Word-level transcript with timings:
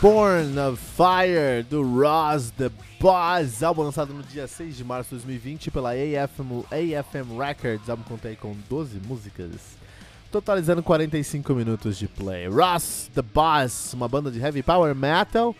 Born 0.00 0.56
of 0.60 0.80
Fire, 0.80 1.64
do 1.68 1.82
Ross 1.82 2.52
The 2.52 2.70
Boss, 3.00 3.64
álbum 3.64 3.82
lançado 3.82 4.14
no 4.14 4.22
dia 4.22 4.46
6 4.46 4.76
de 4.76 4.84
março 4.84 5.08
de 5.08 5.16
2020 5.16 5.72
pela 5.72 5.90
AFM, 5.90 6.64
AFM 6.70 7.36
Records, 7.36 7.90
álbum 7.90 8.04
contém 8.04 8.36
com 8.36 8.56
12 8.68 9.00
músicas, 9.00 9.50
totalizando 10.30 10.84
45 10.84 11.52
minutos 11.52 11.98
de 11.98 12.06
play. 12.06 12.46
Ross 12.46 13.10
The 13.12 13.22
Boss, 13.22 13.92
uma 13.92 14.06
banda 14.06 14.30
de 14.30 14.38
heavy 14.38 14.62
power 14.62 14.94
metal 14.94 15.52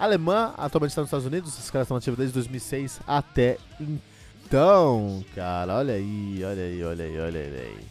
alemã, 0.00 0.52
atualmente 0.58 0.90
está 0.90 1.02
nos 1.02 1.08
Estados 1.08 1.26
Unidos, 1.26 1.54
esses 1.54 1.70
caras 1.70 1.86
estão 1.86 1.96
ativos 1.96 2.18
desde 2.18 2.34
2006 2.34 3.00
até 3.06 3.56
então, 3.78 5.24
cara, 5.32 5.76
olha 5.76 5.94
aí, 5.94 6.42
olha 6.44 6.62
aí, 6.62 6.84
olha 6.84 7.04
aí, 7.04 7.20
olha 7.20 7.40
aí. 7.40 7.86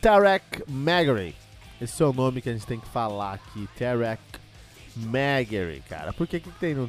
Tarek 0.00 0.64
Magary, 0.68 1.36
esse 1.80 2.02
é 2.02 2.06
o 2.06 2.12
nome 2.12 2.42
que 2.42 2.48
a 2.48 2.52
gente 2.52 2.66
tem 2.66 2.80
que 2.80 2.88
falar 2.88 3.34
aqui, 3.34 3.68
Tarek 3.78 4.41
Magary, 4.96 5.82
cara. 5.88 6.12
Por 6.12 6.26
que 6.26 6.40
que 6.40 6.50
tem 6.52 6.74
no 6.74 6.88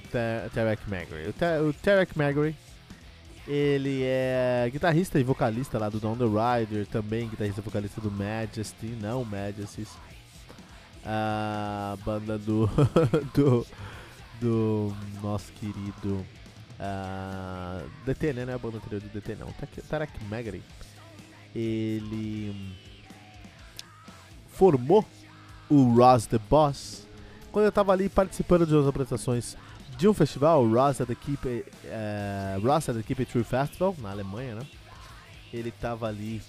Tarek 0.54 0.90
Magary? 0.90 1.28
O, 1.28 1.70
o 1.70 1.74
Tarek 1.74 2.18
Magary, 2.18 2.56
ele 3.48 4.04
é 4.04 4.70
guitarrista 4.72 5.20
e 5.20 5.24
vocalista 5.24 5.78
lá 5.78 5.90
do 5.90 6.00
Down 6.00 6.18
the 6.18 6.26
Rider, 6.26 6.86
também 6.88 7.30
guitarrista 7.30 7.62
e 7.62 7.64
vocalista 7.64 8.02
do 8.02 8.12
Majesty, 8.12 8.88
não 9.02 9.24
Majesties. 9.24 9.90
A 11.06 11.98
banda 12.06 12.38
do, 12.38 12.70
do, 13.36 13.68
do 14.40 14.96
nosso 15.22 15.52
querido 15.54 16.26
uh, 16.80 17.90
DT, 18.06 18.34
né? 18.34 18.46
Não 18.46 18.54
é 18.54 18.56
a 18.56 18.60
banda 18.60 18.78
anterior 18.78 19.02
do 19.02 19.10
DT, 19.10 19.36
não. 19.36 19.54
Tarek 19.90 20.24
Magary, 20.26 20.64
ele 21.54 22.76
formou 24.50 25.06
o 25.70 25.94
Ross 25.96 26.26
the 26.26 26.38
Boss 26.38 27.08
quando 27.54 27.66
eu 27.66 27.72
tava 27.72 27.94
ali 27.94 28.10
participando 28.10 28.66
de 28.66 28.74
umas 28.74 28.88
apresentações 28.88 29.56
de 29.96 30.08
um 30.08 30.14
festival, 30.14 30.68
Ross 30.68 31.00
at 31.00 31.08
the 31.08 31.14
Keep, 31.14 31.48
uh, 31.48 32.94
the 32.94 33.04
Keep 33.04 33.26
True 33.28 33.44
Festival, 33.44 33.96
na 34.00 34.10
Alemanha, 34.10 34.56
né? 34.56 34.68
Ele 35.54 35.70
tava 35.70 36.08
ali 36.08 36.42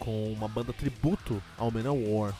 com 0.00 0.32
uma 0.32 0.48
banda 0.48 0.72
tributo 0.72 1.40
ao 1.56 1.70
Manowar. 1.70 2.34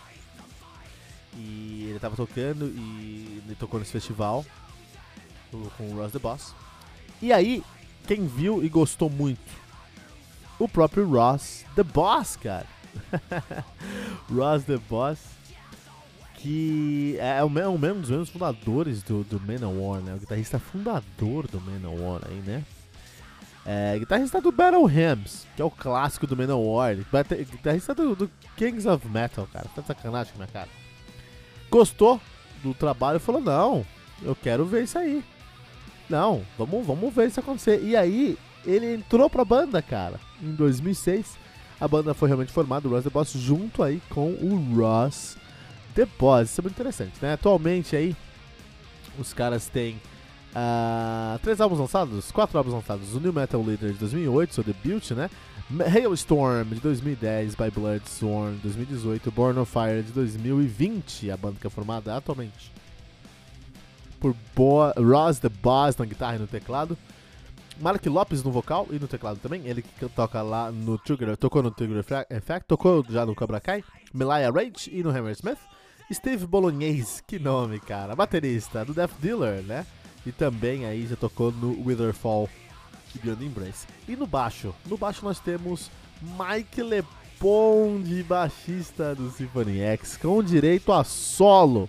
E 1.37 1.87
ele 1.89 1.99
tava 2.01 2.17
tocando 2.17 2.67
e 2.67 3.41
ele 3.47 3.55
tocou 3.55 3.79
nesse 3.79 3.93
festival 3.93 4.45
com 5.77 5.93
o 5.93 5.97
Ross 5.97 6.11
the 6.11 6.19
Boss. 6.19 6.53
E 7.23 7.33
aí, 7.33 7.63
quem 8.05 8.27
viu 8.27 8.65
e 8.65 8.69
gostou 8.69 9.09
muito? 9.09 9.63
O 10.59 10.69
próprio 10.69 11.09
Ross 11.09 11.65
the 11.77 11.85
Boss, 11.85 12.35
cara. 12.35 12.67
Ross 14.29 14.65
the 14.65 14.77
Boss 14.89 15.21
que 16.45 17.17
é 17.21 17.43
o 17.43 17.49
mesmo, 17.49 17.73
um 17.73 18.01
dos 18.03 18.11
mesmos 18.11 18.29
fundadores 18.29 19.03
do, 19.03 19.25
do 19.25 19.41
Manowar, 19.41 20.03
né? 20.03 20.13
O 20.13 20.19
guitarrista 20.19 20.59
fundador 20.59 21.49
do 21.49 21.59
Manowar 21.59 22.21
aí, 22.29 22.37
né? 22.45 22.63
É, 23.65 23.99
guitarrista 23.99 24.43
do 24.43 24.53
Battle 24.53 24.87
Hymns, 24.87 25.47
que 25.57 25.63
é 25.63 25.65
o 25.65 25.71
clássico 25.71 26.27
do 26.27 26.37
Manowar. 26.37 26.97
Guitarrista 26.97 27.95
do, 27.95 28.15
do 28.15 28.31
Kings 28.59 28.87
of 28.87 29.09
Metal, 29.09 29.49
cara. 29.51 29.67
Tá 29.75 29.81
de 29.81 29.87
sacanagem 29.87 30.35
com 30.35 30.39
minha 30.39 30.51
cara. 30.53 30.69
Gostou 31.71 32.21
do 32.63 32.75
trabalho 32.75 33.17
e 33.17 33.21
falou: 33.21 33.41
Não, 33.41 33.87
eu 34.21 34.37
quero 34.37 34.67
ver 34.67 34.85
isso 34.85 34.99
aí. 34.99 35.25
Não, 36.11 36.43
vamos, 36.59 36.87
vamos 36.87 37.15
ver 37.15 37.29
isso 37.29 37.41
acontecer. 37.41 37.83
E 37.83 37.97
aí, 37.97 38.37
ele 38.67 38.97
entrou 38.97 39.31
pra 39.31 39.47
banda, 39.47 39.81
cara, 39.81 40.21
em 40.43 40.53
2006. 40.53 41.39
A 41.81 41.89
banda 41.89 42.13
foi 42.13 42.29
realmente 42.29 42.53
formada, 42.53 42.87
o 42.87 42.91
Ross 42.91 43.05
The 43.05 43.09
Boss, 43.09 43.33
junto 43.33 43.83
aí 43.83 44.03
com 44.11 44.29
o 44.33 44.75
Ross 44.77 45.39
Boss, 46.19 46.51
isso 46.51 46.61
é 46.61 46.63
muito 46.63 46.75
interessante, 46.75 47.13
né? 47.23 47.35
Atualmente 47.35 47.95
aí, 47.95 48.17
os 49.19 49.33
caras 49.33 49.69
têm 49.69 49.95
uh, 50.51 51.39
três 51.41 51.61
álbuns 51.61 51.79
lançados, 51.79 52.33
quatro 52.33 52.59
álbuns 52.59 52.75
lançados. 52.75 53.15
O 53.15 53.21
New 53.21 53.33
Metal 53.33 53.63
Leader 53.63 53.93
de 53.93 53.99
2008, 53.99 54.55
seu 54.55 54.65
debut, 54.65 55.11
né? 55.13 55.31
Hailstorm 55.95 56.69
de 56.71 56.81
2010, 56.81 57.55
By 57.55 57.71
Blood 57.71 58.09
Sworn 58.09 58.57
de 58.57 58.63
2018, 58.63 59.31
Born 59.31 59.61
of 59.61 59.73
Fire 59.73 60.03
de 60.03 60.13
2020, 60.13 61.31
a 61.31 61.37
banda 61.37 61.57
que 61.61 61.67
é 61.67 61.71
formada 61.71 62.17
atualmente 62.17 62.75
por 64.25 64.35
Bo 64.57 64.91
Ross 64.97 65.39
The 65.39 65.51
Boss 65.51 65.99
na 65.99 66.07
guitarra 66.07 66.37
e 66.37 66.39
no 66.39 66.47
teclado. 66.47 66.97
Mark 67.79 68.07
Lopes 68.07 68.43
no 68.43 68.51
vocal 68.51 68.87
e 68.91 68.99
no 68.99 69.07
teclado 69.07 69.39
também. 69.39 69.67
Ele 69.67 69.83
que 69.83 70.09
toca 70.09 70.41
lá 70.41 70.73
no 70.73 70.97
Trigger, 70.97 71.37
tocou 71.37 71.63
no 71.63 71.71
Trigger 71.71 72.03
Effect, 72.31 72.67
tocou 72.67 73.05
já 73.07 73.27
no 73.27 73.35
Cobra 73.35 73.61
Kai, 73.61 73.85
Meliah 74.15 74.51
Rage 74.51 74.91
e 74.91 75.03
no 75.03 75.11
Hammersmith. 75.11 75.59
Steve 76.13 76.47
Bolognese, 76.47 77.23
que 77.27 77.39
nome, 77.39 77.81
cara. 77.81 78.15
Baterista 78.15 78.85
do 78.85 78.93
Death 78.93 79.15
Dealer, 79.21 79.63
né? 79.63 79.87
E 80.27 80.33
também 80.33 80.85
aí 80.85 81.07
já 81.07 81.17
tocou 81.17 81.51
no 81.51 81.87
Witherfall 81.87 82.49
e 83.15 83.19
Beyond 83.19 83.45
Embrace. 83.45 83.87
E 84.09 84.17
no 84.17 84.27
baixo? 84.27 84.75
No 84.87 84.97
baixo 84.97 85.25
nós 85.25 85.39
temos 85.41 85.91
Mike 86.23 86.83
Lepond, 86.83 88.23
baixista 88.25 89.15
do 89.15 89.31
Symphony 89.31 89.81
X, 89.81 90.17
com 90.17 90.43
direito 90.43 90.93
a 90.93 91.05
solo. 91.05 91.89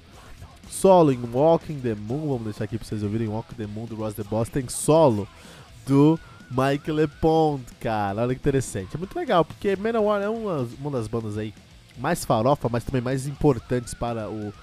Solo 0.70 1.12
em 1.12 1.22
Walking 1.32 1.80
the 1.80 1.96
Moon, 1.96 2.28
vamos 2.28 2.44
deixar 2.46 2.64
aqui 2.66 2.78
pra 2.78 2.88
vocês 2.88 3.04
ouvirem 3.04 3.28
Walking 3.28 3.56
the 3.56 3.68
Moon 3.68 3.86
do 3.86 3.96
Ross 3.96 4.16
the 4.16 4.24
Boss, 4.24 4.50
tem 4.50 4.68
solo 4.68 5.28
do 5.86 6.20
Mike 6.50 6.92
Lepond, 6.92 7.64
cara. 7.80 8.24
Olha 8.24 8.34
que 8.34 8.42
interessante. 8.42 8.96
É 8.96 8.98
muito 8.98 9.16
legal, 9.18 9.46
porque 9.46 9.76
Manowar 9.76 10.22
é 10.22 10.30
uma, 10.30 10.68
uma 10.80 10.92
das 10.92 11.08
bandas 11.08 11.38
aí 11.38 11.54
mais 11.98 12.26
farofa, 12.26 12.70
mas 12.70 12.84
também 12.84 13.02
mais 13.02 13.28
importantes 13.28 13.94
para 13.94 14.30
o, 14.30 14.54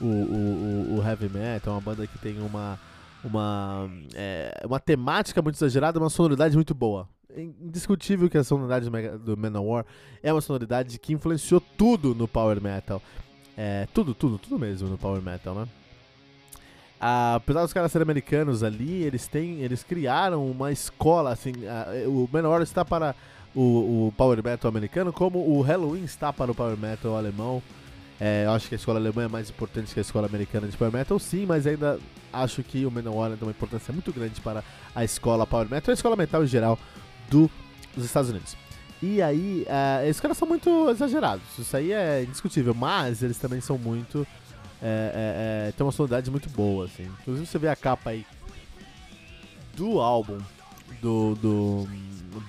o, 0.00 0.06
o, 0.06 0.98
o 0.98 1.02
heavy 1.06 1.28
metal. 1.28 1.74
É 1.74 1.76
uma 1.76 1.80
banda 1.80 2.06
que 2.06 2.18
tem 2.18 2.40
uma, 2.40 2.78
uma, 3.24 3.90
é, 4.14 4.62
uma 4.64 4.80
temática 4.80 5.40
muito 5.40 5.56
exagerada, 5.56 5.98
uma 5.98 6.10
sonoridade 6.10 6.54
muito 6.54 6.74
boa. 6.74 7.08
É 7.34 7.42
indiscutível 7.42 8.28
que 8.28 8.36
a 8.36 8.44
sonoridade 8.44 8.90
do 9.18 9.36
Manowar 9.36 9.86
é 10.22 10.32
uma 10.32 10.40
sonoridade 10.42 10.98
que 10.98 11.14
influenciou 11.14 11.60
tudo 11.60 12.14
no 12.14 12.28
power 12.28 12.60
metal. 12.60 13.00
É, 13.56 13.86
tudo, 13.92 14.14
tudo, 14.14 14.38
tudo 14.38 14.58
mesmo 14.58 14.88
no 14.88 14.98
power 14.98 15.20
metal, 15.20 15.54
né? 15.54 15.68
apesar 17.04 17.62
dos 17.62 17.72
caras 17.72 17.90
serem 17.90 18.04
americanos 18.04 18.62
ali, 18.62 19.02
eles 19.02 19.26
têm, 19.26 19.60
eles 19.60 19.82
criaram 19.82 20.48
uma 20.48 20.70
escola, 20.70 21.32
assim, 21.32 21.52
o 22.06 22.28
Manowar 22.32 22.62
está 22.62 22.84
para 22.84 23.12
o, 23.54 24.08
o 24.08 24.14
Power 24.16 24.42
Metal 24.42 24.68
americano, 24.68 25.12
como 25.12 25.38
o 25.38 25.60
Halloween 25.60 26.04
está 26.04 26.32
para 26.32 26.50
o 26.50 26.54
Power 26.54 26.76
Metal 26.76 27.16
alemão. 27.16 27.62
É, 28.20 28.44
eu 28.46 28.52
acho 28.52 28.68
que 28.68 28.74
a 28.74 28.76
escola 28.76 28.98
alemã 28.98 29.24
é 29.24 29.28
mais 29.28 29.50
importante 29.50 29.92
que 29.92 29.98
a 29.98 30.02
escola 30.02 30.26
americana 30.26 30.68
de 30.68 30.76
Power 30.76 30.92
Metal, 30.92 31.18
sim, 31.18 31.44
mas 31.44 31.66
ainda 31.66 31.98
acho 32.32 32.62
que 32.62 32.86
o 32.86 32.90
Manowar 32.90 33.30
tem 33.30 33.42
uma 33.42 33.50
importância 33.50 33.92
muito 33.92 34.12
grande 34.12 34.40
para 34.40 34.62
a 34.94 35.04
escola 35.04 35.46
Power 35.46 35.68
Metal 35.68 35.90
e 35.90 35.92
a 35.92 35.94
escola 35.94 36.16
metal 36.16 36.44
em 36.44 36.46
geral 36.46 36.78
do, 37.28 37.50
dos 37.94 38.04
Estados 38.04 38.30
Unidos. 38.30 38.56
E 39.02 39.20
aí, 39.20 39.66
uh, 39.66 40.06
esses 40.06 40.20
caras 40.20 40.38
são 40.38 40.46
muito 40.46 40.88
exagerados, 40.88 41.42
isso 41.58 41.76
aí 41.76 41.92
é 41.92 42.22
indiscutível, 42.22 42.72
mas 42.72 43.22
eles 43.22 43.36
também 43.36 43.60
são 43.60 43.76
muito. 43.76 44.24
É, 44.80 45.66
é, 45.66 45.68
é, 45.68 45.72
tem 45.72 45.84
uma 45.84 45.92
sonoridade 45.92 46.30
muito 46.30 46.48
boa, 46.50 46.86
assim. 46.86 47.10
Inclusive, 47.20 47.46
você 47.46 47.58
vê 47.58 47.68
a 47.68 47.76
capa 47.76 48.10
aí 48.10 48.24
do 49.76 50.00
álbum 50.00 50.38
do, 51.00 51.34
do 51.36 51.88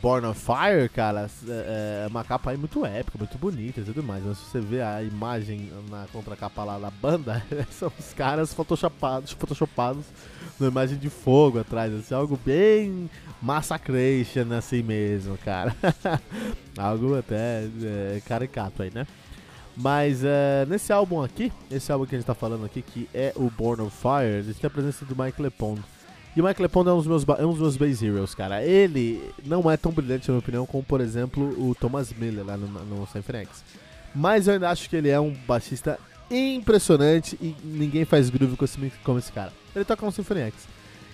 Born 0.01 0.27
of 0.27 0.39
Fire, 0.39 0.87
cara, 0.89 1.29
é, 1.47 2.03
é 2.05 2.07
uma 2.07 2.23
capa 2.23 2.51
aí 2.51 2.57
muito 2.57 2.85
épica, 2.85 3.17
muito 3.17 3.37
bonita 3.37 3.81
e 3.81 3.83
tudo 3.83 4.01
mais. 4.01 4.23
Mas 4.23 4.37
se 4.37 4.45
você 4.45 4.59
vê 4.59 4.81
a 4.81 5.03
imagem 5.03 5.71
na 5.89 6.05
contracapa 6.11 6.63
lá 6.63 6.79
da 6.79 6.89
banda, 6.89 7.43
são 7.71 7.91
os 7.97 8.13
caras 8.13 8.53
photoshopados, 8.53 9.31
photoshopados 9.31 10.05
numa 10.59 10.69
imagem 10.69 10.97
de 10.97 11.09
fogo 11.09 11.59
atrás, 11.59 11.93
assim, 11.93 12.13
algo 12.13 12.39
bem 12.45 13.09
massacration 13.41 14.53
assim 14.57 14.81
mesmo, 14.81 15.37
cara. 15.37 15.75
algo 16.77 17.17
até 17.17 17.67
é, 17.83 18.21
caricato 18.25 18.83
aí, 18.83 18.91
né? 18.93 19.05
Mas 19.75 20.23
é, 20.23 20.65
nesse 20.67 20.93
álbum 20.93 21.21
aqui, 21.21 21.51
esse 21.69 21.91
álbum 21.91 22.05
que 22.05 22.15
a 22.15 22.17
gente 22.17 22.27
tá 22.27 22.35
falando 22.35 22.65
aqui, 22.65 22.81
que 22.81 23.09
é 23.13 23.33
o 23.35 23.49
Born 23.49 23.81
of 23.81 23.97
Fire, 23.97 24.37
a 24.37 24.41
gente 24.41 24.59
tem 24.59 24.67
a 24.67 24.71
presença 24.71 25.03
do 25.03 25.15
Mike 25.15 25.41
Lepond 25.41 25.81
e 26.35 26.41
o 26.41 26.43
Mike 26.43 26.61
Lepond 26.61 26.89
é 26.89 26.93
um 26.93 26.97
dos 26.97 27.07
meus, 27.07 27.25
é 27.37 27.45
um 27.45 27.51
dos 27.51 27.59
meus 27.59 27.77
base 27.77 28.05
heroes, 28.05 28.33
cara. 28.33 28.63
Ele 28.63 29.21
não 29.45 29.69
é 29.69 29.77
tão 29.77 29.91
brilhante, 29.91 30.27
na 30.27 30.33
minha 30.33 30.39
opinião, 30.39 30.65
como, 30.65 30.83
por 30.83 30.99
exemplo, 30.99 31.43
o 31.59 31.75
Thomas 31.75 32.11
Miller 32.11 32.45
lá 32.45 32.57
no, 32.57 32.67
no 32.67 33.07
Symphony 33.07 33.39
X. 33.39 33.63
Mas 34.15 34.47
eu 34.47 34.53
ainda 34.53 34.69
acho 34.69 34.89
que 34.89 34.95
ele 34.95 35.09
é 35.09 35.19
um 35.19 35.31
baixista 35.47 35.99
impressionante 36.31 37.37
e 37.39 37.55
ninguém 37.63 38.05
faz 38.05 38.29
groove 38.29 38.55
como 38.55 38.65
esse, 38.65 38.91
como 39.03 39.19
esse 39.19 39.31
cara. 39.31 39.53
ele 39.75 39.85
toca 39.85 40.05
no 40.05 40.11
Symphony 40.11 40.41
X. 40.41 40.67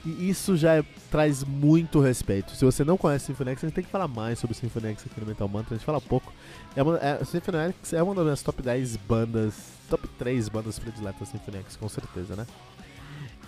E 0.06 0.30
isso 0.30 0.56
já 0.56 0.77
é, 0.77 0.83
traz 1.12 1.44
muito 1.44 2.00
respeito. 2.00 2.56
Se 2.56 2.63
você 2.63 2.86
não 2.86 2.95
conhece 2.95 3.25
Symphony 3.25 3.51
X, 3.51 3.63
a 3.63 3.68
gente 3.68 3.75
tem 3.75 3.83
que 3.83 3.89
falar 3.89 4.07
mais 4.07 4.39
sobre 4.39 4.56
Symphony 4.56 4.94
X 4.94 5.06
aqui 5.06 5.19
no 5.19 5.27
Metal 5.27 5.48
Mantra. 5.50 5.75
A 5.75 5.77
gente 5.77 5.86
fala 5.86 6.00
pouco. 6.00 6.31
É 6.75 6.81
uma, 6.81 6.98
é, 6.98 7.24
Symphony 7.25 7.74
X 7.81 7.92
é 7.92 8.01
uma 8.01 8.16
das 8.16 8.24
minhas 8.24 8.42
top 8.42 8.62
10 8.62 8.95
bandas, 8.95 9.54
top 9.89 10.07
3 10.18 10.48
bandas 10.48 10.80
prediletas 10.80 11.27
Symphony 11.27 11.57
X, 11.57 11.75
com 11.75 11.89
certeza, 11.89 12.38
né? 12.38 12.48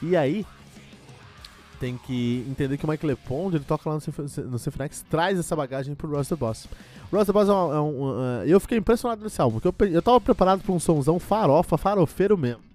E 0.01 0.17
aí, 0.17 0.45
tem 1.81 1.97
que 1.97 2.45
entender 2.47 2.77
que 2.77 2.85
o 2.85 2.87
Mike 2.87 3.03
LePond, 3.03 3.55
ele 3.55 3.65
toca 3.65 3.89
lá 3.89 3.95
no, 3.95 4.01
Symphony, 4.01 4.29
no 4.37 4.59
traz 5.09 5.39
essa 5.39 5.55
bagagem 5.55 5.95
pro 5.95 6.07
Ross 6.07 6.27
the 6.27 6.35
Boss. 6.35 6.67
Ross 7.11 7.25
the 7.25 7.33
Boss 7.33 7.49
é 7.49 7.51
um... 7.51 7.73
É 7.73 7.81
um 7.81 8.03
uh, 8.03 8.45
eu 8.45 8.59
fiquei 8.59 8.77
impressionado 8.77 9.23
nesse 9.23 9.41
álbum, 9.41 9.59
porque 9.59 9.85
eu, 9.85 9.89
eu 9.89 10.01
tava 10.01 10.21
preparado 10.21 10.61
pra 10.61 10.71
um 10.71 10.79
somzão 10.79 11.19
farofa, 11.19 11.79
farofeiro 11.79 12.37
mesmo. 12.37 12.70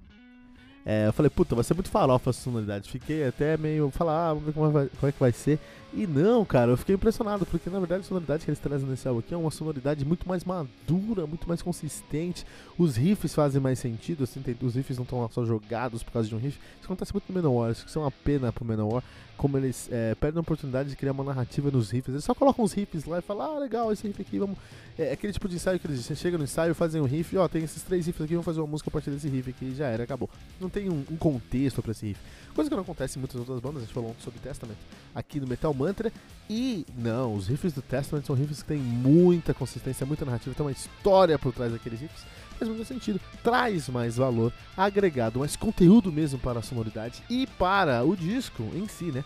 É, 0.89 1.09
eu 1.09 1.13
falei, 1.13 1.29
puta, 1.29 1.57
vai 1.57 1.65
ser 1.65 1.75
muito 1.75 1.91
farofa 1.91 2.31
a 2.31 2.33
sonoridade. 2.33 2.89
Fiquei 2.89 3.27
até 3.27 3.57
meio. 3.57 3.91
falar, 3.91 4.31
ah, 4.31 4.35
vamos 4.35 4.47
ver 4.47 4.53
como, 4.53 4.71
vai, 4.71 4.87
como 4.87 5.09
é 5.09 5.13
que 5.13 5.19
vai 5.19 5.33
ser. 5.33 5.59
E 5.97 6.07
não, 6.07 6.45
cara, 6.45 6.73
eu 6.73 6.77
fiquei 6.77 6.95
impressionado, 6.95 7.47
porque 7.47 7.71
na 7.71 7.79
verdade 7.79 8.03
a 8.03 8.05
sonoridade 8.05 8.45
que 8.45 8.51
eles 8.51 8.61
trazem 8.61 8.87
nesse 8.87 9.09
álbum 9.09 9.21
aqui 9.21 9.33
é 9.33 9.37
uma 9.37 9.51
sonoridade 9.51 10.05
muito 10.05 10.29
mais 10.29 10.45
madura, 10.45 11.27
muito 11.27 11.49
mais 11.49 11.63
consistente. 11.63 12.45
Os 12.77 12.97
riffs 12.97 13.35
fazem 13.35 13.63
mais 13.63 13.79
sentido, 13.79 14.25
assim, 14.25 14.43
tem, 14.43 14.55
os 14.61 14.75
riffs 14.75 14.99
não 14.99 15.05
estão 15.05 15.27
só 15.33 15.45
jogados 15.47 16.03
por 16.03 16.13
causa 16.13 16.29
de 16.29 16.35
um 16.35 16.39
riff. 16.39 16.59
Isso 16.59 16.85
acontece 16.85 17.15
muito 17.15 17.25
no 17.33 17.35
Menor, 17.35 17.71
isso 17.71 17.87
que 17.87 17.97
é 17.97 18.01
uma 18.01 18.11
pena 18.11 18.53
pro 18.53 18.63
Menor, 18.63 19.03
como 19.39 19.57
eles 19.57 19.89
é, 19.91 20.15
perdem 20.15 20.39
a 20.39 20.43
oportunidade 20.43 20.91
de 20.91 20.97
criar 20.97 21.13
uma 21.13 21.25
narrativa 21.25 21.71
nos 21.71 21.91
riffs. 21.91 22.13
Eles 22.13 22.25
só 22.25 22.35
colocam 22.35 22.63
os 22.63 22.75
riffs 22.75 23.07
lá 23.07 23.19
e 23.21 23.23
falam, 23.23 23.57
ah, 23.57 23.59
legal, 23.59 23.91
esse 23.91 24.07
riff 24.07 24.21
aqui, 24.21 24.39
vamos. 24.39 24.59
É, 24.99 25.07
é 25.07 25.13
aquele 25.13 25.33
tipo 25.33 25.49
de 25.49 25.57
ensaio 25.57 25.81
que 25.81 25.87
eles 25.87 26.05
chegam 26.15 26.37
no 26.37 26.45
ensaio, 26.45 26.75
fazem 26.75 27.01
um 27.01 27.07
riff, 27.07 27.35
ó, 27.39 27.49
tem 27.49 27.65
esses 27.65 27.83
três 27.83 28.07
riffs 28.07 28.23
aqui, 28.23 28.35
vamos 28.35 28.45
fazer 28.45 28.61
uma 28.61 28.67
música 28.67 28.91
a 28.91 28.93
partir 28.93 29.11
desse 29.11 29.29
riff 29.29 29.49
aqui, 29.49 29.75
já 29.75 29.87
era, 29.87 30.05
acabou. 30.05 30.29
Não 30.61 30.69
tem 30.77 30.91
um, 30.91 31.03
um 31.11 31.17
contexto 31.17 31.83
para 31.83 31.93
esse 31.93 32.09
riff. 32.09 32.21
Coisa 32.55 32.69
que 32.69 32.77
não 32.77 32.83
acontece 32.83 33.19
em 33.19 33.21
muitas 33.21 33.39
outras 33.41 33.59
bandas, 33.61 33.79
a 33.79 33.81
gente 33.87 33.95
falou 33.95 34.15
sobre 34.19 34.39
Testament 34.41 34.77
aqui 35.15 35.41
no 35.41 35.47
Metal 35.47 35.73
Mantra. 35.73 36.13
E 36.51 36.85
não, 36.99 37.35
os 37.35 37.49
riffs 37.49 37.73
do 37.73 37.81
Testament 37.81 38.25
são 38.25 38.37
riffs 38.37 38.63
que 38.63 38.69
têm 38.69 38.79
muita 38.79 39.55
consistência, 39.55 40.05
muita 40.05 40.27
narrativa, 40.27 40.55
tem 40.55 40.67
uma 40.67 40.73
história 40.73 41.39
por 41.39 41.55
trás 41.55 41.73
daqueles 41.73 42.01
riffs. 42.01 42.27
Faz 42.59 42.69
muito 42.69 42.85
sentido, 42.85 43.19
traz 43.43 43.89
mais 43.89 44.17
valor 44.17 44.53
agregado, 44.77 45.39
mais 45.39 45.57
conteúdo 45.57 46.13
mesmo 46.13 46.39
para 46.39 46.59
a 46.59 46.63
sonoridade 46.63 47.23
e 47.31 47.47
para 47.47 48.05
o 48.05 48.15
disco 48.15 48.63
em 48.75 48.87
si, 48.87 49.07
né? 49.07 49.25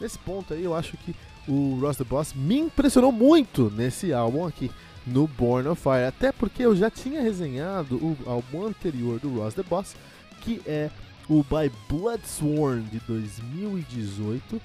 Nesse 0.00 0.18
ponto 0.18 0.54
aí, 0.54 0.64
eu 0.64 0.74
acho 0.74 0.96
que 0.98 1.14
o 1.46 1.78
Ross 1.80 1.98
the 1.98 2.04
Boss 2.04 2.32
me 2.34 2.58
impressionou 2.58 3.12
muito 3.12 3.70
nesse 3.70 4.12
álbum 4.12 4.46
aqui, 4.46 4.70
no 5.06 5.26
Born 5.26 5.68
of 5.68 5.80
Fire. 5.80 6.04
Até 6.04 6.32
porque 6.32 6.62
eu 6.62 6.74
já 6.74 6.90
tinha 6.90 7.22
resenhado 7.22 7.96
o 7.96 8.16
álbum 8.26 8.66
anterior 8.66 9.20
do 9.20 9.38
Ross 9.38 9.54
the 9.54 9.62
Boss, 9.62 9.94
que 10.40 10.62
é 10.66 10.90
o 11.28 11.42
By 11.42 11.70
Bloodsworn 11.88 12.82
de 12.84 13.00
2018. 13.00 14.60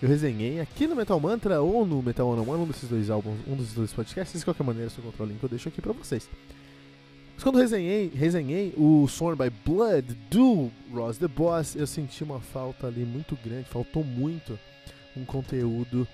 Eu 0.00 0.08
resenhei 0.08 0.60
aqui 0.60 0.86
no 0.86 0.94
Metal 0.94 1.18
Mantra 1.18 1.60
ou 1.60 1.84
no 1.84 2.02
Metal 2.02 2.26
One 2.28 2.40
on 2.40 2.52
One, 2.52 2.62
um 2.62 2.66
desses 2.66 2.88
dois 2.88 3.10
álbuns, 3.10 3.36
um 3.46 3.56
desses 3.56 3.74
dois 3.74 3.92
podcasts. 3.92 4.38
De 4.38 4.44
qualquer 4.44 4.62
maneira, 4.62 4.88
se 4.88 4.98
eu 4.98 5.04
encontrar 5.04 5.24
o 5.24 5.28
link, 5.28 5.42
eu 5.42 5.48
deixo 5.48 5.68
aqui 5.68 5.82
pra 5.82 5.92
vocês. 5.92 6.28
Mas 7.34 7.42
quando 7.42 7.58
resenhei, 7.58 8.10
resenhei 8.14 8.74
o 8.76 9.06
Sworn 9.06 9.36
by 9.36 9.50
Blood 9.64 10.14
do 10.30 10.70
Ross 10.92 11.18
the 11.18 11.28
Boss, 11.28 11.76
eu 11.76 11.86
senti 11.86 12.24
uma 12.24 12.40
falta 12.40 12.86
ali 12.86 13.04
muito 13.04 13.36
grande, 13.44 13.68
faltou 13.68 14.02
muito 14.02 14.58
um 15.16 15.24
conteúdo 15.24 16.06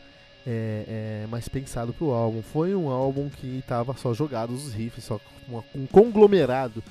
é, 0.46 1.22
é, 1.24 1.26
mais 1.28 1.48
pensado 1.48 1.92
pro 1.92 2.10
álbum. 2.10 2.42
Foi 2.42 2.74
um 2.74 2.88
álbum 2.88 3.28
que 3.28 3.62
tava 3.66 3.94
só 3.96 4.12
jogados 4.12 4.66
os 4.66 4.74
riffs, 4.74 5.04
só 5.04 5.20
um 5.74 5.86
conglomerado 5.86 6.82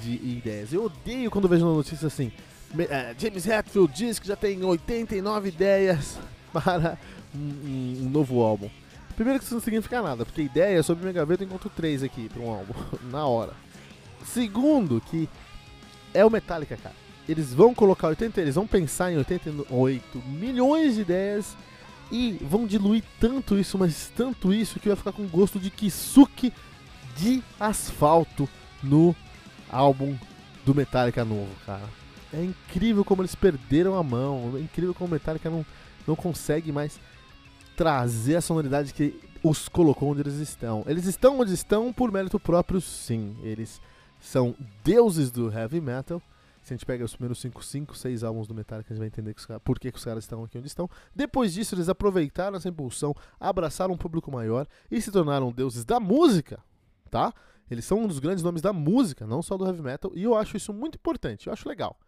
de 0.00 0.12
ideias. 0.12 0.72
Eu 0.72 0.84
odeio 0.84 1.30
quando 1.30 1.48
vejo 1.48 1.66
uma 1.66 1.74
notícia 1.74 2.06
assim: 2.06 2.32
uh, 2.74 3.14
James 3.18 3.46
Hetfield 3.46 3.92
diz 3.92 4.18
que 4.18 4.26
já 4.26 4.36
tem 4.36 4.62
89 4.62 5.48
ideias 5.48 6.18
para 6.52 6.98
um, 7.34 8.02
um, 8.04 8.10
novo 8.10 8.42
álbum. 8.42 8.70
Primeiro 9.16 9.40
que 9.40 9.44
isso 9.44 9.54
não 9.54 9.60
significa 9.60 10.00
nada, 10.00 10.24
porque 10.24 10.42
ideia 10.42 10.82
sobre 10.82 11.02
minha 11.02 11.12
gaveta 11.12 11.42
eu 11.42 11.46
encontro 11.46 11.70
três 11.70 12.02
aqui 12.02 12.28
para 12.28 12.42
um 12.42 12.50
álbum, 12.50 12.74
na 13.10 13.26
hora. 13.26 13.52
Segundo, 14.24 15.00
que 15.00 15.28
é 16.14 16.24
o 16.24 16.30
Metallica, 16.30 16.76
cara. 16.76 16.94
Eles 17.28 17.52
vão 17.52 17.74
colocar 17.74 18.08
80, 18.08 18.40
eles 18.40 18.54
vão 18.54 18.66
pensar 18.66 19.12
em 19.12 19.18
88 19.18 20.18
milhões 20.26 20.94
de 20.94 21.02
ideias 21.02 21.56
e 22.10 22.38
vão 22.40 22.66
diluir 22.66 23.04
tanto 23.20 23.58
isso, 23.58 23.76
mas 23.76 24.10
tanto 24.16 24.52
isso 24.52 24.80
que 24.80 24.88
vai 24.88 24.96
ficar 24.96 25.12
com 25.12 25.26
gosto 25.26 25.58
de 25.58 25.70
kisuke 25.70 26.52
de 27.16 27.42
asfalto 27.60 28.48
no 28.82 29.14
álbum 29.70 30.16
do 30.64 30.74
Metallica 30.74 31.24
novo, 31.24 31.50
cara. 31.64 31.88
É 32.32 32.42
incrível 32.42 33.04
como 33.04 33.22
eles 33.22 33.34
perderam 33.34 33.96
a 33.96 34.02
mão. 34.02 34.52
É 34.56 34.60
incrível 34.60 34.94
como 34.94 35.08
o 35.08 35.12
Metallica 35.12 35.48
não, 35.48 35.64
não 36.06 36.14
consegue 36.14 36.70
mais 36.70 37.00
trazer 37.76 38.36
a 38.36 38.40
sonoridade 38.40 38.92
que 38.92 39.18
os 39.42 39.68
colocou 39.68 40.10
onde 40.10 40.20
eles 40.20 40.34
estão. 40.34 40.84
Eles 40.86 41.06
estão 41.06 41.40
onde 41.40 41.54
estão 41.54 41.92
por 41.92 42.12
mérito 42.12 42.38
próprio, 42.38 42.80
sim. 42.80 43.36
Eles 43.42 43.80
são 44.20 44.54
deuses 44.84 45.30
do 45.30 45.50
heavy 45.52 45.80
metal. 45.80 46.20
Se 46.62 46.74
a 46.74 46.76
gente 46.76 46.84
pega 46.84 47.04
os 47.04 47.14
primeiros 47.14 47.40
5, 47.40 47.64
5, 47.64 47.96
6 47.96 48.24
álbuns 48.24 48.46
do 48.46 48.54
Metallica, 48.54 48.92
a 48.92 48.94
gente 48.94 48.98
vai 48.98 49.06
entender 49.06 49.32
que 49.32 49.42
por 49.60 49.78
que, 49.78 49.90
que 49.90 49.96
os 49.96 50.04
caras 50.04 50.24
estão 50.24 50.44
aqui 50.44 50.58
onde 50.58 50.66
estão. 50.66 50.90
Depois 51.14 51.54
disso, 51.54 51.74
eles 51.74 51.88
aproveitaram 51.88 52.58
essa 52.58 52.68
impulsão, 52.68 53.14
abraçaram 53.40 53.94
um 53.94 53.96
público 53.96 54.30
maior 54.30 54.66
e 54.90 55.00
se 55.00 55.10
tornaram 55.10 55.50
deuses 55.50 55.84
da 55.86 55.98
música, 55.98 56.58
tá? 57.10 57.32
Eles 57.70 57.84
são 57.84 58.00
um 58.00 58.06
dos 58.06 58.18
grandes 58.18 58.42
nomes 58.42 58.62
da 58.62 58.72
música, 58.72 59.26
não 59.26 59.42
só 59.42 59.56
do 59.56 59.66
heavy 59.66 59.82
metal, 59.82 60.10
e 60.14 60.22
eu 60.22 60.34
acho 60.34 60.56
isso 60.56 60.72
muito 60.72 60.96
importante, 60.96 61.46
eu 61.46 61.52
acho 61.52 61.68
legal. 61.68 61.98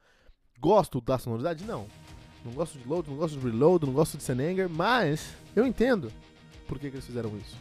Gosto 0.58 1.00
da 1.00 1.18
sonoridade? 1.18 1.64
Não. 1.64 1.86
Não 2.44 2.52
gosto 2.52 2.78
de 2.78 2.88
load, 2.88 3.10
não 3.10 3.16
gosto 3.16 3.38
de 3.38 3.44
reload, 3.44 3.86
não 3.86 3.92
gosto 3.92 4.16
de 4.16 4.22
Senenger, 4.22 4.68
mas 4.68 5.34
eu 5.54 5.66
entendo 5.66 6.10
por 6.66 6.78
que, 6.78 6.88
que 6.88 6.96
eles 6.96 7.06
fizeram 7.06 7.36
isso. 7.36 7.56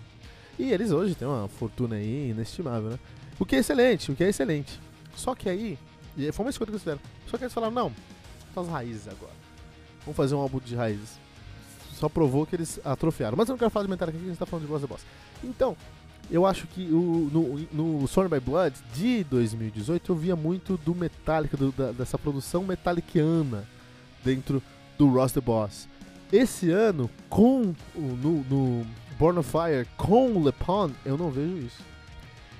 E 0.57 0.71
eles 0.71 0.91
hoje 0.91 1.15
têm 1.15 1.27
uma 1.27 1.47
fortuna 1.47 1.95
aí 1.95 2.29
inestimável, 2.29 2.91
né? 2.91 2.99
O 3.37 3.45
que 3.45 3.55
é 3.55 3.59
excelente, 3.59 4.11
o 4.11 4.15
que 4.15 4.23
é 4.23 4.29
excelente. 4.29 4.79
Só 5.15 5.35
que 5.35 5.49
aí, 5.49 5.77
e 6.17 6.31
foi 6.31 6.45
uma 6.45 6.49
escolha 6.49 6.67
que 6.67 6.71
eles 6.71 6.83
fizeram. 6.83 7.01
Só 7.27 7.37
que 7.37 7.43
eles 7.43 7.53
falaram, 7.53 7.73
não, 7.73 7.93
as 8.55 8.67
raízes 8.67 9.07
agora. 9.07 9.33
Vamos 10.01 10.15
fazer 10.15 10.35
um 10.35 10.39
álbum 10.39 10.59
de 10.59 10.75
raízes. 10.75 11.17
Só 11.93 12.07
provou 12.07 12.45
que 12.45 12.55
eles 12.55 12.79
atrofiaram. 12.85 13.37
Mas 13.37 13.49
eu 13.49 13.53
não 13.53 13.57
quero 13.57 13.71
falar 13.71 13.85
de 13.85 13.89
Metallica 13.89 14.17
aqui, 14.17 14.25
a 14.25 14.29
gente 14.29 14.39
tá 14.39 14.45
falando 14.45 14.65
de 14.65 14.71
Boss 14.71 14.81
the 14.81 14.87
Boss. 14.87 15.05
Então, 15.43 15.75
eu 16.31 16.45
acho 16.45 16.67
que 16.67 16.83
o, 16.91 17.29
no, 17.31 17.99
no 17.99 18.07
Sworn 18.07 18.29
by 18.29 18.39
Blood 18.39 18.75
de 18.93 19.23
2018 19.23 20.11
eu 20.11 20.15
via 20.15 20.35
muito 20.35 20.77
do 20.77 20.93
Metallica, 20.93 21.57
do, 21.57 21.71
da, 21.71 21.91
dessa 21.91 22.17
produção 22.17 22.63
metaliciana 22.63 23.65
dentro 24.23 24.61
do 24.97 25.09
Ross 25.09 25.31
the 25.31 25.41
Boss. 25.41 25.87
Esse 26.31 26.69
ano, 26.69 27.09
com 27.29 27.73
no, 27.95 28.43
no 28.43 28.85
Born 29.17 29.39
of 29.39 29.49
Fire, 29.49 29.87
com 29.97 30.33
o 30.33 30.43
LePon, 30.43 30.91
eu 31.03 31.17
não 31.17 31.31
vejo 31.31 31.57
isso. 31.57 31.81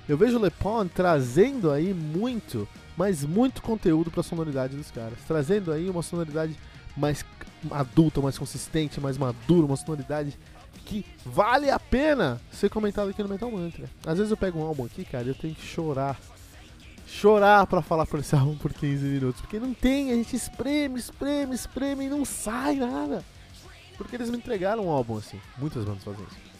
Eu 0.08 0.16
vejo 0.16 0.38
o 0.38 0.40
LePon 0.40 0.88
trazendo 0.88 1.70
aí 1.70 1.94
muito, 1.94 2.66
mas 2.96 3.24
muito 3.24 3.62
conteúdo 3.62 4.10
para 4.10 4.20
a 4.20 4.24
sonoridade 4.24 4.76
dos 4.76 4.90
caras. 4.90 5.18
Trazendo 5.26 5.70
aí 5.70 5.88
uma 5.88 6.02
sonoridade 6.02 6.56
mais 6.96 7.24
adulta, 7.70 8.20
mais 8.20 8.36
consistente, 8.36 9.00
mais 9.00 9.16
madura, 9.16 9.66
uma 9.66 9.76
sonoridade 9.76 10.36
que 10.84 11.04
vale 11.24 11.70
a 11.70 11.78
pena 11.78 12.40
ser 12.50 12.68
comentado 12.68 13.10
aqui 13.10 13.22
no 13.22 13.28
Metal 13.28 13.50
Mantra. 13.50 13.88
Às 14.04 14.18
vezes 14.18 14.30
eu 14.30 14.36
pego 14.36 14.58
um 14.58 14.66
álbum 14.66 14.84
aqui, 14.84 15.04
cara, 15.04 15.24
e 15.24 15.28
eu 15.28 15.34
tenho 15.34 15.54
que 15.54 15.64
chorar. 15.64 16.18
Chorar 17.06 17.66
pra 17.66 17.82
falar 17.82 18.06
por 18.06 18.20
esse 18.20 18.34
álbum 18.36 18.56
por 18.56 18.72
15 18.72 19.04
minutos. 19.04 19.40
Porque 19.40 19.58
não 19.58 19.72
tem, 19.72 20.10
a 20.10 20.14
gente 20.14 20.34
espreme, 20.34 20.98
espreme, 20.98 21.54
espreme 21.54 22.06
e 22.06 22.08
não 22.08 22.24
sai 22.24 22.76
nada. 22.76 23.24
Porque 23.96 24.16
eles 24.16 24.30
me 24.30 24.38
entregaram 24.38 24.86
um 24.86 24.90
álbum 24.90 25.18
assim. 25.18 25.40
Muitas 25.58 25.84
bandas 25.84 26.02
fazem 26.02 26.24
isso. 26.24 26.50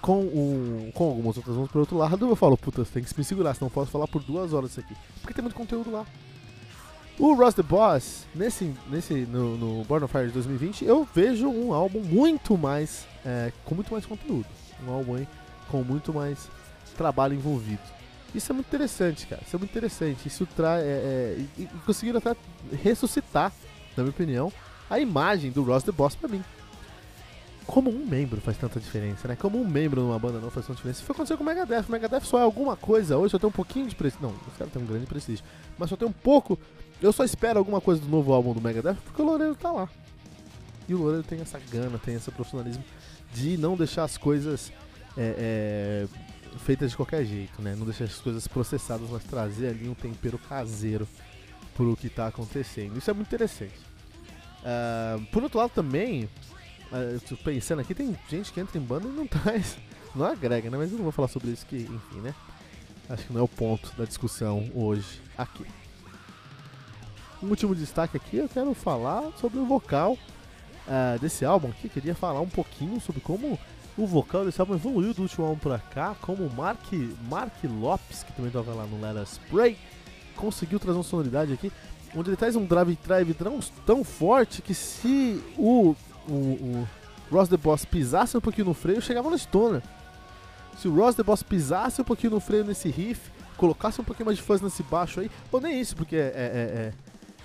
Com, 0.00 0.20
o, 0.20 0.90
com 0.92 1.04
algumas 1.04 1.36
outras 1.36 1.54
bandas 1.54 1.70
por 1.70 1.78
outro 1.78 1.96
lado, 1.96 2.28
eu 2.28 2.36
falo, 2.36 2.58
puta, 2.58 2.84
tem 2.84 3.02
que 3.02 3.16
me 3.16 3.24
segurar, 3.24 3.54
senão 3.54 3.70
posso 3.70 3.90
falar 3.90 4.08
por 4.08 4.22
duas 4.22 4.52
horas 4.52 4.72
isso 4.72 4.80
aqui. 4.80 4.94
Porque 5.20 5.32
tem 5.32 5.42
muito 5.42 5.54
conteúdo 5.54 5.90
lá. 5.90 6.04
O 7.22 7.34
Ross 7.34 7.54
the 7.54 7.62
Boss, 7.62 8.26
nesse, 8.34 8.74
nesse, 8.90 9.14
no, 9.14 9.56
no 9.56 9.84
Born 9.84 10.04
of 10.04 10.10
Fire 10.10 10.26
de 10.26 10.32
2020, 10.32 10.84
eu 10.84 11.06
vejo 11.14 11.48
um 11.48 11.72
álbum 11.72 12.00
muito 12.00 12.58
mais, 12.58 13.06
é, 13.24 13.52
com 13.64 13.76
muito 13.76 13.92
mais 13.92 14.04
conteúdo. 14.04 14.44
Um 14.84 14.90
álbum 14.90 15.24
com 15.70 15.84
muito 15.84 16.12
mais 16.12 16.50
trabalho 16.96 17.34
envolvido. 17.34 17.80
Isso 18.34 18.50
é 18.50 18.52
muito 18.52 18.66
interessante, 18.66 19.24
cara. 19.28 19.40
Isso 19.46 19.54
é 19.54 19.58
muito 19.60 19.70
interessante. 19.70 20.26
Isso 20.26 20.44
traz. 20.46 20.82
É, 20.82 20.88
é, 20.88 21.46
e, 21.56 21.62
e 21.62 21.68
conseguiram 21.86 22.18
até 22.18 22.34
ressuscitar, 22.82 23.52
na 23.96 24.02
minha 24.02 24.10
opinião, 24.10 24.52
a 24.90 24.98
imagem 24.98 25.52
do 25.52 25.62
Ross 25.62 25.84
the 25.84 25.92
Boss 25.92 26.16
pra 26.16 26.28
mim. 26.28 26.42
Como 27.66 27.90
um 27.90 28.06
membro 28.06 28.40
faz 28.40 28.56
tanta 28.58 28.80
diferença, 28.80 29.28
né? 29.28 29.36
Como 29.36 29.60
um 29.60 29.66
membro 29.66 30.02
numa 30.02 30.18
banda 30.18 30.40
não 30.40 30.50
faz 30.50 30.66
tanta 30.66 30.76
diferença. 30.76 31.02
Foi 31.02 31.14
acontecer 31.14 31.36
com 31.36 31.42
o 31.42 31.46
Megadeth. 31.46 31.84
O 31.88 31.92
Megadeth 31.92 32.22
só 32.22 32.38
é 32.38 32.42
alguma 32.42 32.76
coisa 32.76 33.16
hoje, 33.16 33.32
só 33.32 33.38
tem 33.38 33.48
um 33.48 33.52
pouquinho 33.52 33.86
de 33.86 33.94
prestígio. 33.94 34.28
Não, 34.28 34.36
os 34.48 34.56
caras 34.56 34.72
têm 34.72 34.82
um 34.82 34.86
grande 34.86 35.06
prestígio. 35.06 35.44
Mas 35.78 35.88
só 35.90 35.96
tem 35.96 36.06
um 36.06 36.12
pouco 36.12 36.58
eu 37.02 37.12
só 37.12 37.24
espero 37.24 37.58
alguma 37.58 37.80
coisa 37.80 38.00
do 38.00 38.08
novo 38.08 38.32
álbum 38.32 38.54
do 38.54 38.60
Megadeth 38.60 38.96
porque 39.04 39.20
o 39.20 39.24
Loureiro 39.24 39.56
tá 39.56 39.72
lá. 39.72 39.88
E 40.88 40.94
o 40.94 40.98
Loureiro 40.98 41.24
tem 41.24 41.40
essa 41.40 41.58
gana, 41.58 41.98
tem 41.98 42.14
esse 42.14 42.30
profissionalismo 42.30 42.84
de 43.34 43.56
não 43.56 43.76
deixar 43.76 44.04
as 44.04 44.16
coisas 44.16 44.72
é, 45.16 46.06
é, 46.06 46.58
feitas 46.58 46.92
de 46.92 46.96
qualquer 46.96 47.24
jeito, 47.24 47.60
né? 47.60 47.74
Não 47.76 47.84
deixar 47.84 48.04
as 48.04 48.20
coisas 48.20 48.46
processadas, 48.46 49.10
mas 49.10 49.24
trazer 49.24 49.68
ali 49.68 49.88
um 49.88 49.94
tempero 49.94 50.38
caseiro 50.38 51.08
pro 51.74 51.96
que 51.96 52.08
tá 52.08 52.28
acontecendo. 52.28 52.96
Isso 52.96 53.10
é 53.10 53.14
muito 53.14 53.26
interessante. 53.26 53.74
Uh, 54.60 55.26
por 55.32 55.42
outro 55.42 55.58
lado 55.58 55.70
também, 55.70 56.30
uh, 56.92 57.36
pensando 57.38 57.80
aqui, 57.80 57.94
tem 57.94 58.16
gente 58.28 58.52
que 58.52 58.60
entra 58.60 58.78
em 58.78 58.82
banda 58.82 59.08
e 59.08 59.10
não 59.10 59.26
traz, 59.28 59.76
não 60.14 60.26
agrega, 60.26 60.70
né? 60.70 60.78
Mas 60.78 60.90
eu 60.90 60.96
não 60.96 61.04
vou 61.04 61.12
falar 61.12 61.28
sobre 61.28 61.50
isso 61.50 61.66
que, 61.66 61.76
enfim, 61.76 62.20
né? 62.20 62.34
Acho 63.08 63.26
que 63.26 63.32
não 63.32 63.40
é 63.40 63.44
o 63.44 63.48
ponto 63.48 63.92
da 63.96 64.04
discussão 64.04 64.70
hoje 64.74 65.20
aqui. 65.36 65.66
Um 67.42 67.48
último 67.48 67.74
destaque 67.74 68.16
aqui, 68.16 68.36
eu 68.36 68.48
quero 68.48 68.72
falar 68.74 69.32
sobre 69.40 69.58
o 69.58 69.66
vocal 69.66 70.12
uh, 70.12 71.18
desse 71.20 71.44
álbum 71.44 71.68
aqui. 71.70 71.88
Queria 71.88 72.14
falar 72.14 72.40
um 72.40 72.48
pouquinho 72.48 73.00
sobre 73.00 73.20
como 73.20 73.58
o 73.96 74.06
vocal 74.06 74.44
desse 74.44 74.60
álbum 74.60 74.74
evoluiu 74.74 75.12
do 75.12 75.22
último 75.22 75.46
álbum 75.46 75.58
pra 75.58 75.78
cá, 75.78 76.14
como 76.20 76.44
o 76.44 76.54
Mark, 76.54 76.92
Mark 77.28 77.52
Lopes, 77.64 78.22
que 78.22 78.32
também 78.32 78.50
toca 78.50 78.70
lá 78.70 78.86
no 78.86 79.00
Let 79.00 79.22
Us 79.22 79.40
conseguiu 80.36 80.78
trazer 80.80 80.96
uma 80.96 81.04
sonoridade 81.04 81.52
aqui, 81.52 81.70
onde 82.14 82.30
ele 82.30 82.36
traz 82.36 82.56
um 82.56 82.64
drive 82.64 82.98
drive 83.04 83.34
tão, 83.34 83.60
tão 83.86 84.04
forte 84.04 84.62
que 84.62 84.74
se 84.74 85.42
o, 85.56 85.94
o, 86.28 86.32
o 86.32 86.88
Ross 87.30 87.48
The 87.48 87.56
Boss 87.56 87.84
pisasse 87.84 88.36
um 88.36 88.40
pouquinho 88.40 88.66
no 88.66 88.74
freio, 88.74 89.00
chegava 89.00 89.30
no 89.30 89.38
stoner. 89.38 89.82
Se 90.76 90.88
o 90.88 90.94
Ross 90.94 91.14
The 91.14 91.22
Boss 91.22 91.42
pisasse 91.42 92.00
um 92.00 92.04
pouquinho 92.04 92.34
no 92.34 92.40
freio 92.40 92.64
nesse 92.64 92.88
riff, 92.88 93.30
colocasse 93.56 94.00
um 94.00 94.04
pouquinho 94.04 94.26
mais 94.26 94.38
de 94.38 94.44
fuzz 94.44 94.60
nesse 94.60 94.82
baixo 94.82 95.20
aí, 95.20 95.30
ou 95.50 95.60
nem 95.60 95.80
isso, 95.80 95.96
porque 95.96 96.16
é, 96.16 96.32
é, 96.34 96.92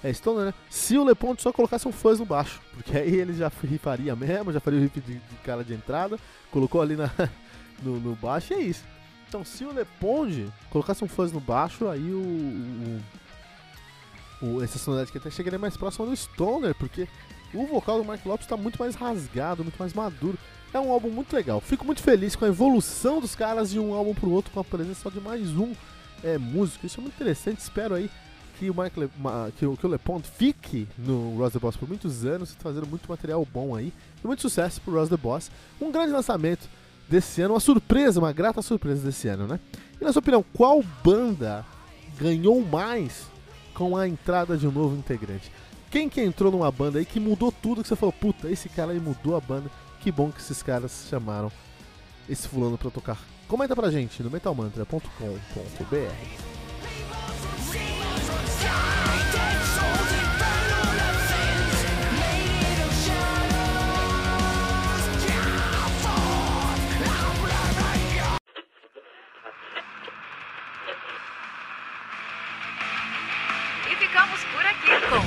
é, 0.03 0.09
é 0.09 0.13
stoner, 0.13 0.45
né? 0.45 0.53
Se 0.69 0.97
o 0.97 1.03
Leponte 1.03 1.41
só 1.41 1.53
colocasse 1.53 1.87
um 1.87 1.91
fuzz 1.91 2.19
no 2.19 2.25
baixo, 2.25 2.61
porque 2.73 2.97
aí 2.97 3.15
ele 3.15 3.33
já 3.33 3.51
riffaria 3.63 4.15
mesmo, 4.15 4.51
já 4.51 4.59
faria 4.59 4.79
o 4.79 4.81
riff 4.81 4.99
de, 4.99 5.13
de 5.13 5.35
cara 5.43 5.63
de 5.63 5.73
entrada, 5.73 6.17
colocou 6.51 6.81
ali 6.81 6.95
na, 6.95 7.11
no, 7.81 7.99
no, 7.99 8.15
baixo 8.15 8.53
e 8.53 8.55
é 8.55 8.61
isso. 8.61 8.83
Então, 9.27 9.43
se 9.43 9.65
o 9.65 9.73
Leponde 9.73 10.51
colocasse 10.69 11.03
um 11.03 11.07
fuzz 11.07 11.31
no 11.31 11.39
baixo, 11.39 11.87
aí 11.89 12.11
o, 12.11 13.01
o, 14.41 14.55
o 14.55 14.63
essa 14.63 14.79
sonoridade 14.79 15.11
que 15.11 15.17
até 15.17 15.29
chegaria 15.29 15.59
mais 15.59 15.75
próxima 15.75 16.05
do 16.05 16.15
Stoner, 16.15 16.73
porque 16.75 17.07
o 17.53 17.65
vocal 17.65 17.97
do 17.97 18.05
Mark 18.05 18.25
Lopes 18.25 18.45
está 18.45 18.57
muito 18.57 18.79
mais 18.79 18.95
rasgado, 18.95 19.63
muito 19.63 19.77
mais 19.77 19.93
maduro. 19.93 20.37
É 20.73 20.79
um 20.79 20.91
álbum 20.91 21.09
muito 21.09 21.33
legal. 21.33 21.61
Fico 21.61 21.85
muito 21.85 22.01
feliz 22.01 22.35
com 22.35 22.45
a 22.45 22.49
evolução 22.49 23.21
dos 23.21 23.35
caras 23.35 23.71
de 23.71 23.79
um 23.79 23.93
álbum 23.93 24.13
para 24.13 24.27
o 24.27 24.31
outro, 24.31 24.51
com 24.51 24.59
a 24.59 24.63
presença 24.63 25.01
só 25.01 25.09
de 25.09 25.19
mais 25.19 25.49
um 25.51 25.73
é, 26.23 26.37
músico. 26.37 26.85
Isso 26.85 26.99
é 26.99 27.01
muito 27.01 27.15
interessante. 27.15 27.59
Espero 27.59 27.95
aí 27.95 28.09
que 28.59 28.69
o, 28.69 28.75
Mike 28.75 28.99
Le, 28.99 29.09
que, 29.57 29.65
o, 29.65 29.77
que 29.77 29.85
o 29.85 29.89
LePond 29.89 30.27
fique 30.27 30.87
no 30.97 31.37
Ross 31.37 31.53
the 31.53 31.59
Boss 31.59 31.77
por 31.77 31.87
muitos 31.87 32.25
anos, 32.25 32.55
fazendo 32.59 32.87
muito 32.87 33.09
material 33.09 33.47
bom 33.51 33.75
aí. 33.75 33.93
E 34.23 34.27
muito 34.27 34.41
sucesso 34.41 34.81
pro 34.81 34.93
Ross 34.93 35.09
the 35.09 35.17
Boss. 35.17 35.49
Um 35.79 35.91
grande 35.91 36.11
lançamento 36.11 36.67
desse 37.07 37.41
ano, 37.41 37.53
uma 37.53 37.59
surpresa, 37.59 38.19
uma 38.19 38.33
grata 38.33 38.61
surpresa 38.61 39.05
desse 39.05 39.27
ano, 39.27 39.47
né? 39.47 39.59
E 39.99 40.03
na 40.03 40.11
sua 40.11 40.19
opinião, 40.19 40.43
qual 40.53 40.83
banda 41.03 41.65
ganhou 42.19 42.61
mais 42.65 43.27
com 43.73 43.95
a 43.95 44.07
entrada 44.07 44.57
de 44.57 44.67
um 44.67 44.71
novo 44.71 44.95
integrante? 44.95 45.51
Quem 45.89 46.09
que 46.09 46.21
entrou 46.21 46.51
numa 46.51 46.71
banda 46.71 46.99
aí 46.99 47.05
que 47.05 47.19
mudou 47.19 47.51
tudo, 47.51 47.81
que 47.81 47.87
você 47.87 47.95
falou, 47.95 48.13
puta, 48.13 48.49
esse 48.49 48.67
cara 48.67 48.91
aí 48.91 48.99
mudou 48.99 49.37
a 49.37 49.41
banda, 49.41 49.71
que 50.01 50.11
bom 50.11 50.31
que 50.31 50.41
esses 50.41 50.61
caras 50.61 51.07
chamaram 51.09 51.51
esse 52.29 52.47
fulano 52.47 52.77
pra 52.77 52.91
tocar. 52.91 53.17
Comenta 53.47 53.75
pra 53.75 53.89
gente 53.89 54.21
no 54.21 54.29
metalmantra.com.br. 54.29 56.56